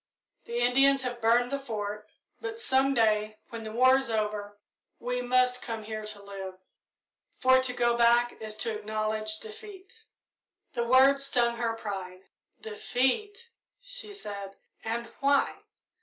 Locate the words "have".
1.03-1.21